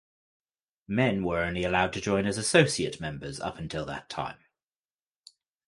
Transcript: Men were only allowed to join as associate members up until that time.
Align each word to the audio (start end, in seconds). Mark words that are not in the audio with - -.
Men 0.87 1.23
were 1.23 1.43
only 1.43 1.63
allowed 1.63 1.93
to 1.93 2.01
join 2.01 2.25
as 2.25 2.39
associate 2.39 2.99
members 2.99 3.39
up 3.39 3.59
until 3.59 3.85
that 3.85 4.09
time. 4.09 4.39